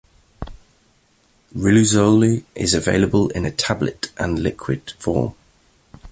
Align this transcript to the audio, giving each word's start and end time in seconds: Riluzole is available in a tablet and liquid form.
Riluzole 1.55 2.43
is 2.55 2.73
available 2.73 3.29
in 3.29 3.45
a 3.45 3.51
tablet 3.51 4.09
and 4.17 4.39
liquid 4.39 4.93
form. 4.97 5.35